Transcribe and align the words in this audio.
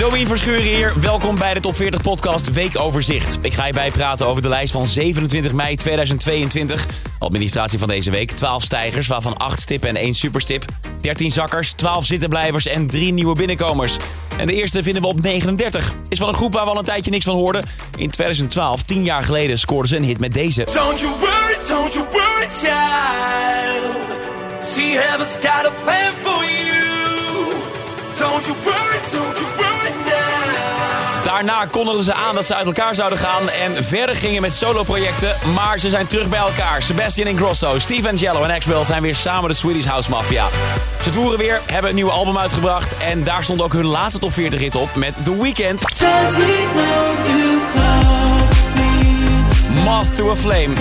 Domien 0.00 0.26
Verschuren 0.26 0.62
hier. 0.62 0.92
Welkom 1.00 1.38
bij 1.38 1.54
de 1.54 1.60
Top 1.60 1.76
40 1.76 2.00
Podcast 2.00 2.52
Weekoverzicht. 2.52 3.38
Ik 3.44 3.54
ga 3.54 3.66
je 3.66 3.72
bijpraten 3.72 4.26
over 4.26 4.42
de 4.42 4.48
lijst 4.48 4.72
van 4.72 4.86
27 4.86 5.52
mei 5.52 5.76
2022. 5.76 6.86
Administratie 7.18 7.78
van 7.78 7.88
deze 7.88 8.10
week. 8.10 8.30
12 8.30 8.62
stijgers, 8.62 9.06
waarvan 9.06 9.36
8 9.36 9.60
stippen 9.60 9.88
en 9.88 9.96
1 9.96 10.14
superstip. 10.14 10.64
13 11.00 11.30
zakkers, 11.30 11.72
12 11.72 12.04
zittenblijvers 12.04 12.66
en 12.66 12.86
3 12.86 13.12
nieuwe 13.12 13.34
binnenkomers. 13.34 13.96
En 14.38 14.46
de 14.46 14.54
eerste 14.54 14.82
vinden 14.82 15.02
we 15.02 15.08
op 15.08 15.22
39. 15.22 15.94
Is 16.08 16.18
van 16.18 16.28
een 16.28 16.34
groep 16.34 16.52
waar 16.52 16.64
we 16.64 16.70
al 16.70 16.78
een 16.78 16.84
tijdje 16.84 17.10
niks 17.10 17.24
van 17.24 17.36
hoorden. 17.36 17.64
In 17.96 18.10
2012, 18.10 18.82
10 18.82 19.04
jaar 19.04 19.22
geleden, 19.22 19.58
scoorden 19.58 19.88
ze 19.88 19.96
een 19.96 20.04
hit 20.04 20.18
met 20.18 20.34
deze. 20.34 20.64
Don't 20.64 21.00
you 21.00 21.12
worry, 21.18 21.56
don't 21.68 21.92
you 21.92 22.04
worry, 22.12 22.46
child. 22.50 23.96
She 24.64 25.16
got 25.40 25.66
a 25.66 25.72
plan 25.82 26.12
for 26.22 26.44
you. 26.44 26.70
Don't 28.18 28.44
you 28.44 28.56
worry, 28.64 28.98
don't 29.12 29.38
you 29.38 29.46
worry. 29.56 29.69
Daarna 31.30 31.66
kondigden 31.66 32.04
ze 32.04 32.14
aan 32.14 32.34
dat 32.34 32.46
ze 32.46 32.54
uit 32.54 32.66
elkaar 32.66 32.94
zouden 32.94 33.18
gaan 33.18 33.48
en 33.48 33.84
verder 33.84 34.16
gingen 34.16 34.42
met 34.42 34.54
soloprojecten. 34.54 35.36
Maar 35.54 35.78
ze 35.78 35.88
zijn 35.88 36.06
terug 36.06 36.28
bij 36.28 36.38
elkaar. 36.38 36.82
Sebastian 36.82 37.28
Ingrosso, 37.28 37.78
Steve 37.78 38.08
Angelo 38.08 38.42
en 38.42 38.50
Axwell 38.50 38.84
zijn 38.84 39.02
weer 39.02 39.14
samen 39.14 39.50
de 39.50 39.56
Swedish 39.56 39.84
House 39.84 40.10
Mafia. 40.10 40.48
Ze 41.02 41.10
toeren 41.10 41.38
weer, 41.38 41.60
hebben 41.66 41.90
een 41.90 41.96
nieuw 41.96 42.10
album 42.10 42.38
uitgebracht 42.38 42.96
en 42.96 43.24
daar 43.24 43.44
stond 43.44 43.62
ook 43.62 43.72
hun 43.72 43.86
laatste 43.86 44.20
top 44.20 44.32
40 44.32 44.60
hit 44.60 44.74
op 44.74 44.94
met 44.94 45.16
The 45.24 45.42
Weeknd. 45.42 45.98
To 45.98 46.06
Moth 49.84 50.14
Through 50.14 50.30
a 50.30 50.36
Flame. 50.36 50.74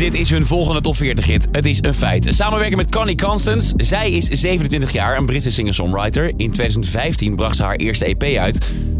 Dit 0.00 0.14
is 0.14 0.30
hun 0.30 0.46
volgende 0.46 0.80
top 0.80 0.96
40 0.96 1.26
hit. 1.26 1.48
Het 1.52 1.66
is 1.66 1.78
een 1.82 1.94
feit. 1.94 2.26
Samenwerken 2.34 2.76
met 2.76 2.90
Connie 2.90 3.16
Constance. 3.16 3.72
Zij 3.76 4.10
is 4.10 4.24
27 4.24 4.92
jaar, 4.92 5.16
een 5.16 5.26
Britse 5.26 5.50
singer-songwriter. 5.50 6.32
In 6.36 6.50
2015 6.50 7.34
bracht 7.36 7.56
ze 7.56 7.62
haar 7.62 7.76
eerste 7.76 8.04
EP 8.04 8.22
uit. 8.22 8.54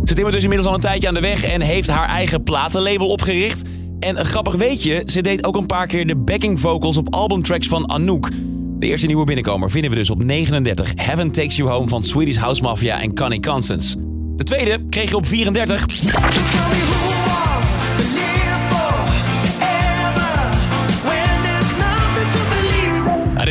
Ze 0.05 0.15
timmert 0.15 0.35
dus 0.35 0.43
inmiddels 0.43 0.69
al 0.69 0.75
een 0.75 0.81
tijdje 0.81 1.09
aan 1.09 1.15
de 1.15 1.21
weg 1.21 1.45
en 1.45 1.61
heeft 1.61 1.89
haar 1.89 2.09
eigen 2.09 2.43
platenlabel 2.43 3.09
opgericht. 3.09 3.63
En 4.01 4.19
een 4.19 4.25
grappig 4.25 4.55
weetje, 4.55 5.03
ze 5.07 5.21
deed 5.21 5.45
ook 5.45 5.57
een 5.57 5.67
paar 5.67 5.87
keer 5.87 6.07
de 6.07 6.17
backing 6.17 6.61
vocals 6.61 6.97
op 6.97 7.15
albumtracks 7.15 7.67
van 7.67 7.91
Anouk. 7.91 8.31
De 8.79 8.87
eerste 8.87 9.07
nieuwe 9.07 9.25
binnenkomer 9.25 9.71
vinden 9.71 9.91
we 9.91 9.97
dus 9.97 10.11
op 10.11 10.23
39. 10.23 10.93
Heaven 10.95 11.31
Takes 11.31 11.57
You 11.57 11.71
Home 11.71 11.89
van 11.89 12.03
Swedish 12.03 12.37
House 12.37 12.63
Mafia 12.63 13.01
en 13.01 13.15
Connie 13.15 13.41
Constance. 13.41 13.97
De 14.37 14.45
tweede 14.45 14.87
kreeg 14.89 15.09
je 15.09 15.17
op 15.17 15.27
34. 15.27 17.10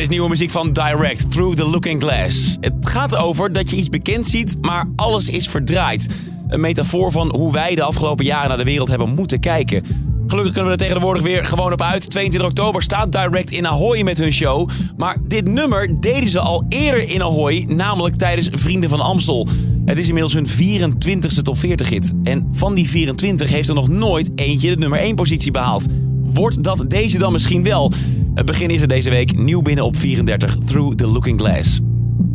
Is 0.00 0.08
nieuwe 0.08 0.28
muziek 0.28 0.50
van 0.50 0.72
Direct, 0.72 1.30
Through 1.30 1.56
the 1.56 1.66
Looking 1.66 2.02
Glass. 2.02 2.56
Het 2.60 2.72
gaat 2.80 3.16
over 3.16 3.52
dat 3.52 3.70
je 3.70 3.76
iets 3.76 3.88
bekend 3.88 4.26
ziet, 4.26 4.56
maar 4.60 4.88
alles 4.96 5.28
is 5.28 5.48
verdraaid. 5.48 6.08
Een 6.48 6.60
metafoor 6.60 7.12
van 7.12 7.34
hoe 7.36 7.52
wij 7.52 7.74
de 7.74 7.82
afgelopen 7.82 8.24
jaren 8.24 8.48
naar 8.48 8.56
de 8.56 8.64
wereld 8.64 8.88
hebben 8.88 9.14
moeten 9.14 9.40
kijken. 9.40 9.84
Gelukkig 10.26 10.52
kunnen 10.52 10.72
we 10.72 10.78
er 10.78 10.86
tegenwoordig 10.86 11.22
weer 11.22 11.44
gewoon 11.44 11.72
op 11.72 11.82
uit. 11.82 12.10
22 12.10 12.50
oktober 12.50 12.82
staat 12.82 13.12
Direct 13.12 13.50
in 13.50 13.66
Ahoy 13.66 14.02
met 14.02 14.18
hun 14.18 14.32
show. 14.32 14.68
Maar 14.96 15.16
dit 15.26 15.48
nummer 15.48 16.00
deden 16.00 16.28
ze 16.28 16.40
al 16.40 16.64
eerder 16.68 17.08
in 17.08 17.22
Ahoy, 17.22 17.64
namelijk 17.68 18.16
tijdens 18.16 18.48
Vrienden 18.52 18.90
van 18.90 19.00
Amstel. 19.00 19.48
Het 19.84 19.98
is 19.98 20.06
inmiddels 20.06 20.34
hun 20.34 20.48
24ste 20.48 21.42
top 21.42 21.58
40 21.58 21.88
hit. 21.88 22.12
En 22.24 22.48
van 22.52 22.74
die 22.74 22.88
24 22.90 23.50
heeft 23.50 23.68
er 23.68 23.74
nog 23.74 23.88
nooit 23.88 24.30
eentje 24.34 24.70
de 24.70 24.76
nummer 24.76 24.98
1 24.98 25.14
positie 25.14 25.50
behaald. 25.50 25.86
Wordt 26.32 26.62
dat 26.62 26.84
deze 26.88 27.18
dan 27.18 27.32
misschien 27.32 27.62
wel? 27.62 27.92
Het 28.34 28.46
begin 28.46 28.70
is 28.70 28.80
er 28.80 28.88
deze 28.88 29.10
week 29.10 29.36
nieuw 29.36 29.62
binnen 29.62 29.84
op 29.84 29.96
34, 29.96 30.56
Through 30.64 30.96
the 30.96 31.06
Looking 31.06 31.40
Glass. 31.40 31.80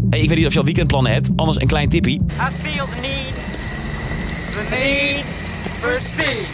Hey, 0.10 0.20
ik 0.20 0.28
weet 0.28 0.38
niet 0.38 0.48
of 0.48 0.54
je 0.54 0.60
al 0.60 0.66
weekendplannen 0.66 1.12
hebt, 1.12 1.30
anders 1.36 1.62
een 1.62 1.68
klein 1.68 1.90
tippie. 1.90 2.22
I 2.22 2.68
feel 2.68 2.86
the 2.86 3.02
need, 3.02 3.34
the 4.52 4.66
need 4.70 5.24
for 5.80 6.00
speed. 6.02 6.48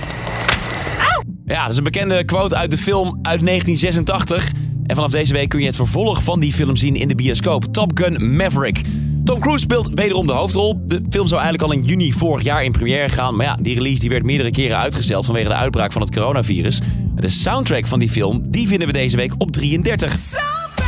Ja, 1.46 1.62
dat 1.62 1.72
is 1.72 1.78
een 1.78 1.84
bekende 1.84 2.26
quote 2.26 2.56
uit 2.56 2.72
de 2.72 2.78
film 2.78 3.08
uit 3.22 3.46
1986. 3.46 4.52
En 4.86 4.96
vanaf 4.96 5.12
deze 5.12 5.34
week 5.34 5.50
kun 5.50 5.60
je 5.60 5.66
het 5.66 5.76
vervolg 5.76 6.24
van 6.24 6.40
die 6.40 6.54
film 6.54 6.76
zien 6.76 6.96
in 6.96 7.08
de 7.08 7.16
bioscoop. 7.16 7.66
Top 7.66 7.92
Gun 7.94 8.36
Maverick. 8.36 8.82
Tom 9.32 9.40
Cruise 9.40 9.64
speelt 9.64 9.90
wederom 9.94 10.28
de 10.28 10.34
hoofdrol. 10.34 10.82
De 10.86 11.02
film 11.10 11.28
zou 11.28 11.42
eigenlijk 11.42 11.72
al 11.72 11.80
in 11.80 11.86
juni 11.86 12.14
vorig 12.14 12.44
jaar 12.44 12.64
in 12.64 12.72
première 12.72 13.10
gaan. 13.10 13.36
Maar 13.36 13.46
ja, 13.46 13.58
die 13.62 13.76
release 13.76 14.00
die 14.00 14.10
werd 14.10 14.24
meerdere 14.24 14.52
keren 14.52 14.78
uitgesteld 14.78 15.26
vanwege 15.26 15.48
de 15.48 15.56
uitbraak 15.56 15.92
van 15.92 16.02
het 16.02 16.16
coronavirus. 16.16 16.80
De 17.16 17.30
soundtrack 17.30 17.88
van 17.88 18.00
die 18.00 18.10
film 18.10 18.52
die 18.52 18.68
vinden 18.68 18.88
we 18.88 18.94
deze 18.94 19.18
week 19.18 19.34
op 19.38 19.52
33. 19.52 20.20
so 20.20 20.38
bright 20.76 20.88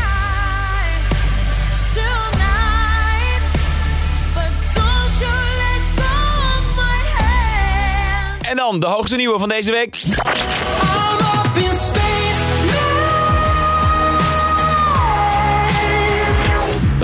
tonight? 1.94 3.42
But 4.34 4.52
don't 4.74 5.20
you 5.20 5.34
let 5.58 6.04
go 6.04 6.14
of 6.58 6.76
my 6.76 7.24
hand. 7.24 8.48
En 8.48 8.56
dan 8.56 8.80
de 8.80 8.86
hoogste 8.88 9.16
nieuwe 9.16 9.40
van 9.40 9.50
deze 9.50 9.72
week. 9.72 9.96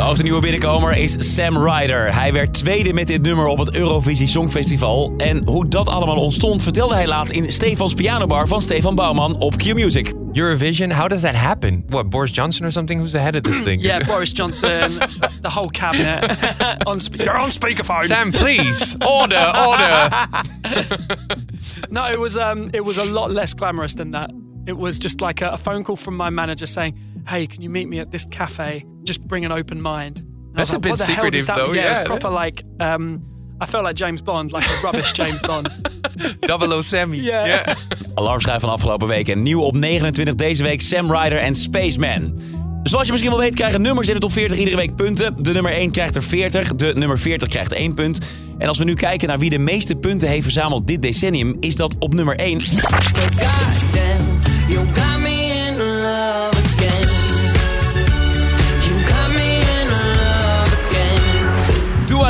Now. 0.10 0.18
De 0.18 0.24
nieuwe 0.24 0.42
binnenkomer 0.42 0.98
is 0.98 1.36
Sam 1.36 1.58
Ryder. 1.58 2.14
Hij 2.14 2.34
werd 2.34 2.54
tweede 2.54 2.94
met 2.94 3.08
dit 3.08 3.22
nummer 3.22 3.46
op 3.46 3.58
het 3.58 3.76
Eurovisie 3.76 4.28
Songfestival. 4.28 5.14
En 5.18 5.42
hoe 5.46 5.68
dat 5.68 5.88
allemaal 5.88 6.16
ontstond 6.16 6.64
vertelde 6.64 6.94
hij 6.94 7.08
laatst 7.08 7.34
in 7.34 7.52
Stefans 7.52 7.94
Pianobar 7.94 8.48
van 8.48 8.62
Stefan 8.62 8.96
Bouwman 8.96 9.36
op 9.36 9.56
Q-Music. 9.56 10.14
Eurovision, 10.34 10.92
how 10.92 11.10
does 11.10 11.22
that 11.22 11.34
happen? 11.34 11.84
What, 11.88 12.10
Boris 12.10 12.36
Johnson 12.36 12.66
or 12.66 12.72
something? 12.72 13.00
Who's 13.00 13.12
the 13.12 13.18
head 13.20 13.36
of 13.36 13.42
this 13.42 13.62
thing? 13.62 13.82
Yeah, 13.82 14.06
Boris 14.06 14.32
Johnson, 14.32 14.92
the 15.42 15.50
whole 15.50 15.70
cabinet. 15.70 16.38
on 16.88 17.00
spe- 17.00 17.24
you're 17.24 17.40
on 17.40 17.50
speakerphone. 17.52 18.04
Sam, 18.04 18.32
please, 18.32 18.96
order, 19.20 19.54
order. 19.68 20.10
No, 21.92 22.12
it 22.12 22.20
was 22.20 22.38
um, 22.38 22.70
it 22.74 22.84
was 22.84 22.98
a 22.98 23.06
lot 23.06 23.32
less 23.32 23.54
glamorous 23.54 23.96
than 23.96 24.12
that. 24.12 24.30
It 24.68 24.78
was 24.78 25.00
just 25.00 25.22
like 25.22 25.42
a, 25.42 25.50
a 25.50 25.58
phone 25.58 25.84
call 25.84 25.96
from 25.96 26.18
my 26.18 26.30
manager 26.30 26.68
saying, 26.68 26.94
"Hey, 27.28 27.48
can 27.48 27.62
you 27.62 27.70
meet 27.70 27.88
me 27.88 28.00
at 28.00 28.12
this 28.12 28.26
cafe? 28.26 28.84
Just 29.10 29.28
bring 29.28 29.46
an 29.46 29.52
open 29.52 29.82
mind." 29.82 30.18
And 30.18 30.58
That's 30.58 30.74
a 30.74 30.80
bit 30.80 30.92
"What 30.92 31.00
the 31.00 31.12
hell 31.14 31.32
does 31.32 31.46
secretive, 31.46 31.46
that 31.46 31.56
though, 31.58 31.72
mean?" 31.72 31.76
Yeah, 31.76 31.92
yeah. 31.92 32.00
it's 32.00 32.10
proper 32.10 32.30
like 32.44 32.64
um, 32.80 33.22
I 33.62 33.66
felt 33.66 33.84
like 33.84 33.96
James 33.96 34.22
Bond, 34.22 34.52
like 34.52 34.66
a 34.68 34.82
rubbish 34.82 35.12
James 35.12 35.42
Bond. 35.42 35.70
Double 36.40 36.74
O 36.74 36.82
Sammy. 36.82 37.18
Yeah. 37.18 37.46
yeah. 37.46 37.76
Alarmschijf 38.14 38.60
van 38.62 38.70
afgelopen 38.70 39.08
week. 39.08 39.28
En 39.28 39.42
nieuw 39.42 39.62
op 39.62 39.76
29 39.76 40.36
deze 40.36 40.64
week 40.64 40.82
Sam 40.82 41.12
Ryder 41.12 41.40
en 41.40 41.56
Spaceman. 41.56 42.40
Zoals 42.84 43.06
je 43.06 43.12
misschien 43.12 43.32
wel 43.32 43.42
weet 43.42 43.56
krijgen 43.56 43.82
nummers 43.82 44.08
in 44.08 44.14
de 44.14 44.20
top 44.20 44.32
40 44.32 44.58
iedere 44.58 44.78
week 44.78 44.96
punten. 44.96 45.44
De 45.44 45.52
nummer 45.52 45.72
1 45.72 45.92
krijgt 45.92 46.16
er 46.16 46.24
40, 46.24 46.76
de 46.76 46.94
nummer 46.96 47.20
40 47.20 47.48
krijgt 47.48 47.72
1 47.72 47.94
punt. 47.94 48.20
En 48.58 48.68
als 48.68 48.78
we 48.78 48.84
nu 48.84 48.94
kijken 48.94 49.28
naar 49.28 49.40
wie 49.40 49.50
de 49.50 49.58
meeste 49.58 49.96
punten 49.96 50.30
heeft 50.30 50.44
verzameld 50.44 50.88
dit 50.88 51.02
decennium, 51.02 51.58
is 51.60 51.76
dat 51.76 51.96
op 51.98 52.14
nummer 52.14 52.36
1 52.36 52.60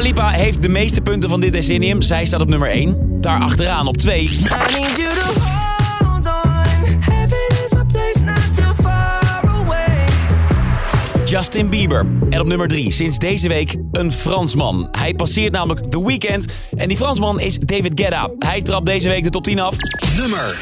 Lipa 0.09 0.29
heeft 0.29 0.61
de 0.61 0.69
meeste 0.69 1.01
punten 1.01 1.29
van 1.29 1.39
dit 1.39 1.53
decennium. 1.53 2.01
Zij 2.01 2.25
staat 2.25 2.41
op 2.41 2.47
nummer 2.47 2.69
1. 2.69 2.97
Daar 3.21 3.41
achteraan 3.41 3.87
op 3.87 3.97
2 3.97 4.21
I 4.21 4.27
need 4.27 4.49
you 4.97 5.13
to 5.15 5.41
hold 6.05 6.25
on. 6.25 6.85
Heaven 6.99 7.65
is 7.65 7.73
a 7.73 7.83
place 7.83 8.23
not 8.23 8.55
too 8.55 8.73
far 8.83 9.19
away. 9.43 10.05
Justin 11.25 11.69
Bieber. 11.69 12.05
En 12.29 12.39
op 12.39 12.47
nummer 12.47 12.67
3 12.67 12.91
sinds 12.91 13.17
deze 13.17 13.47
week 13.47 13.75
een 13.91 14.11
Fransman. 14.11 14.87
Hij 14.91 15.13
passeert 15.13 15.51
namelijk 15.51 15.91
The 15.91 16.05
Weeknd. 16.05 16.45
En 16.77 16.87
die 16.87 16.97
Fransman 16.97 17.39
is 17.39 17.57
David 17.59 17.91
Guetta. 17.95 18.29
Hij 18.39 18.61
trapt 18.61 18.85
deze 18.85 19.09
week 19.09 19.23
de 19.23 19.29
top 19.29 19.43
10 19.43 19.59
af. 19.59 19.75
Nummer 20.17 20.57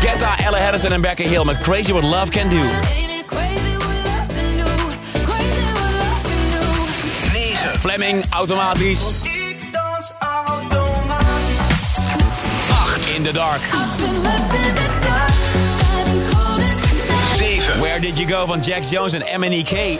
Guetta, 0.00 0.38
Ella 0.38 0.58
Henderson 0.58 0.92
en 0.92 1.00
Becky 1.00 1.24
Hill 1.24 1.44
met 1.44 1.60
Crazy 1.60 1.92
What 1.92 2.02
Love 2.02 2.28
Can 2.28 2.48
Do. 2.48 2.94
Fleming, 7.86 8.24
automatisch. 8.30 9.00
Ik 9.22 9.72
dans 9.72 10.12
automatisch. 10.18 11.18
8. 12.94 13.14
In 13.14 13.22
the 13.22 13.32
Dark. 13.32 13.60
7. 17.36 17.80
Where 17.80 18.00
Did 18.00 18.18
You 18.18 18.28
Go 18.28 18.46
van 18.46 18.60
Jax 18.60 18.90
Jones 18.90 19.12
en 19.12 19.40
MNEK. 19.40 19.68
6. 19.68 19.98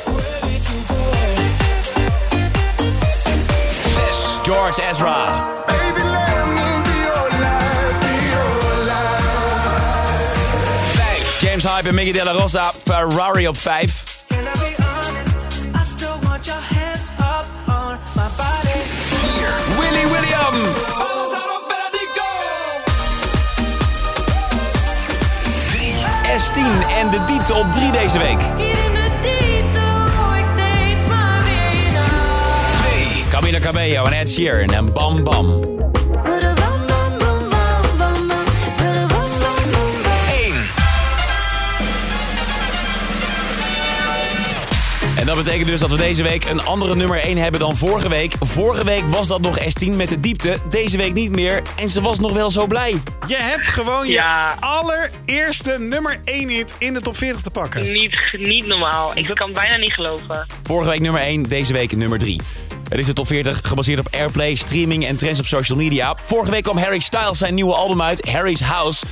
George 4.42 4.82
Ezra. 4.90 5.44
Baby, 5.66 6.02
let 6.02 6.46
me 6.46 6.82
be 6.82 6.98
your 6.98 7.28
life, 7.38 7.98
be 8.00 8.06
your 8.30 8.84
life. 8.84 9.22
5. 11.18 11.40
James 11.40 11.64
Hype 11.64 11.88
en 11.88 11.94
Miggy 11.94 12.12
De 12.12 12.24
La 12.24 12.32
Rosa. 12.32 12.72
Ferrari 12.84 13.46
op 13.48 13.58
5. 13.58 14.15
S10 26.36 26.96
en 26.98 27.10
de 27.10 27.24
diepte 27.26 27.54
op 27.54 27.72
3 27.72 27.92
deze 27.92 28.18
week. 28.18 28.38
Hier 28.56 28.68
in 28.68 28.92
de 28.92 29.10
diepte 29.22 29.78
hoor 30.16 30.36
ik 30.36 30.44
steeds 30.44 31.06
maar 31.08 31.42
weer 31.44 31.80
je 31.80 31.90
naam. 31.94 33.20
2. 33.20 33.24
Camila 33.28 33.58
Cabello 33.58 34.04
en 34.04 34.12
Ed 34.12 34.30
Sheeran 34.30 34.68
en 34.68 34.92
Bam. 34.92 35.24
Bam, 35.24 35.75
dat 45.36 45.44
betekent 45.44 45.68
dus 45.70 45.80
dat 45.80 45.90
we 45.90 45.96
deze 45.96 46.22
week 46.22 46.44
een 46.44 46.60
andere 46.60 46.94
nummer 46.96 47.18
1 47.20 47.36
hebben 47.36 47.60
dan 47.60 47.76
vorige 47.76 48.08
week. 48.08 48.32
Vorige 48.40 48.84
week 48.84 49.02
was 49.08 49.26
dat 49.28 49.40
nog 49.40 49.58
S10 49.58 49.88
met 49.96 50.08
de 50.08 50.20
diepte. 50.20 50.56
Deze 50.68 50.96
week 50.96 51.12
niet 51.12 51.30
meer. 51.30 51.62
En 51.76 51.88
ze 51.88 52.00
was 52.00 52.18
nog 52.18 52.32
wel 52.32 52.50
zo 52.50 52.66
blij. 52.66 53.00
Je 53.26 53.36
hebt 53.36 53.66
gewoon 53.66 54.08
je 54.08 54.22
allereerste 54.60 55.76
nummer 55.78 56.20
1 56.24 56.48
hit 56.48 56.74
in 56.78 56.94
de 56.94 57.00
top 57.00 57.16
40 57.16 57.40
te 57.42 57.50
pakken. 57.50 57.92
Niet, 57.92 58.16
niet 58.38 58.66
normaal. 58.66 59.10
Ik 59.18 59.26
Dat- 59.26 59.36
kan 59.36 59.46
het 59.48 59.56
bijna 59.56 59.76
niet 59.76 59.92
geloven. 59.92 60.46
Vorige 60.62 60.90
week 60.90 61.00
nummer 61.00 61.20
1, 61.22 61.42
deze 61.42 61.72
week 61.72 61.96
nummer 61.96 62.18
3. 62.18 62.40
Het 62.88 62.98
is 62.98 63.06
de 63.06 63.12
top 63.12 63.26
40 63.26 63.60
gebaseerd 63.62 63.98
op 63.98 64.08
airplay, 64.10 64.54
streaming 64.54 65.06
en 65.06 65.16
trends 65.16 65.38
op 65.38 65.46
social 65.46 65.78
media. 65.78 66.16
Vorige 66.24 66.50
week 66.50 66.62
kwam 66.62 66.78
Harry 66.78 66.98
Styles 66.98 67.38
zijn 67.38 67.54
nieuwe 67.54 67.74
album 67.74 68.02
uit, 68.02 68.30
Harry's 68.30 68.60
House. 68.60 69.04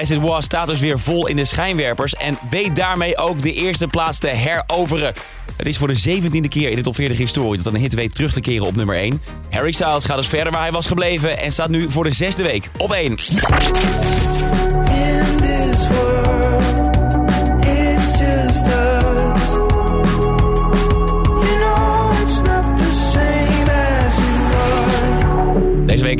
As 0.00 0.10
It 0.10 0.20
Was 0.20 0.44
staat 0.44 0.66
dus 0.66 0.80
weer 0.80 0.98
vol 0.98 1.26
in 1.26 1.36
de 1.36 1.44
schijnwerpers 1.44 2.14
en 2.14 2.38
weet 2.50 2.76
daarmee 2.76 3.18
ook 3.18 3.42
de 3.42 3.52
eerste 3.52 3.86
plaats 3.86 4.18
te 4.18 4.28
heroveren. 4.28 5.12
Het 5.56 5.66
is 5.66 5.76
voor 5.76 5.88
de 5.88 6.20
17e 6.20 6.48
keer 6.48 6.68
in 6.68 6.76
de 6.76 6.82
top 6.82 6.94
40 6.94 7.18
historie 7.18 7.62
dat 7.62 7.74
een 7.74 7.80
hit 7.80 7.94
weet 7.94 8.14
terug 8.14 8.32
te 8.32 8.40
keren 8.40 8.66
op 8.66 8.76
nummer 8.76 8.96
1. 8.96 9.22
Harry 9.50 9.72
Styles 9.72 10.04
gaat 10.04 10.16
dus 10.16 10.28
verder 10.28 10.52
waar 10.52 10.62
hij 10.62 10.70
was 10.70 10.86
gebleven 10.86 11.38
en 11.38 11.52
staat 11.52 11.68
nu 11.68 11.90
voor 11.90 12.04
de 12.04 12.14
zesde 12.14 12.42
week 12.42 12.70
op 12.78 12.92
1. 12.92 13.10
In 13.10 13.16
this 15.36 15.88
world, 15.88 16.21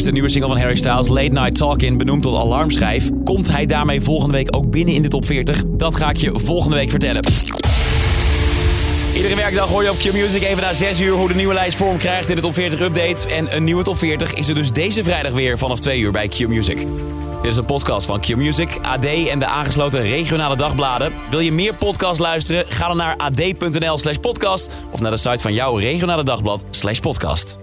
de 0.00 0.12
nieuwe 0.12 0.28
single 0.28 0.48
van 0.50 0.58
Harry 0.58 0.76
Styles, 0.76 1.08
Late 1.08 1.32
Night 1.32 1.54
Talkin', 1.54 1.96
benoemd 1.96 2.22
tot 2.22 2.36
alarmschijf. 2.36 3.10
Komt 3.24 3.50
hij 3.50 3.66
daarmee 3.66 4.00
volgende 4.00 4.36
week 4.36 4.56
ook 4.56 4.70
binnen 4.70 4.94
in 4.94 5.02
de 5.02 5.08
top 5.08 5.26
40? 5.26 5.62
Dat 5.66 5.96
ga 5.96 6.10
ik 6.10 6.16
je 6.16 6.32
volgende 6.34 6.76
week 6.76 6.90
vertellen. 6.90 7.22
Iedere 9.14 9.34
werkdag 9.34 9.68
hoor 9.68 9.82
je 9.82 9.90
op 9.90 9.98
Q-Music 9.98 10.42
even 10.42 10.62
na 10.62 10.74
6 10.74 11.00
uur 11.00 11.12
hoe 11.12 11.28
de 11.28 11.34
nieuwe 11.34 11.54
lijst 11.54 11.76
vorm 11.76 11.96
krijgt 11.96 12.28
in 12.28 12.36
de 12.36 12.42
top 12.42 12.54
40 12.54 12.80
update. 12.80 13.28
En 13.28 13.56
een 13.56 13.64
nieuwe 13.64 13.82
top 13.82 13.98
40 13.98 14.34
is 14.34 14.48
er 14.48 14.54
dus 14.54 14.72
deze 14.72 15.04
vrijdag 15.04 15.32
weer 15.32 15.58
vanaf 15.58 15.80
2 15.80 16.00
uur 16.00 16.12
bij 16.12 16.28
Q-Music. 16.28 16.76
Dit 17.42 17.50
is 17.50 17.56
een 17.56 17.64
podcast 17.64 18.06
van 18.06 18.20
Q-Music, 18.20 18.78
AD 18.82 19.04
en 19.04 19.38
de 19.38 19.46
aangesloten 19.46 20.00
regionale 20.00 20.56
dagbladen. 20.56 21.12
Wil 21.30 21.40
je 21.40 21.52
meer 21.52 21.74
podcast 21.74 22.20
luisteren? 22.20 22.64
Ga 22.68 22.86
dan 22.86 22.96
naar 22.96 23.16
ad.nl 23.16 23.98
slash 23.98 24.16
podcast 24.16 24.70
of 24.90 25.00
naar 25.00 25.10
de 25.10 25.16
site 25.16 25.38
van 25.38 25.54
jouw 25.54 25.76
regionale 25.76 26.24
dagblad 26.24 26.64
slash 26.70 26.98
podcast. 26.98 27.61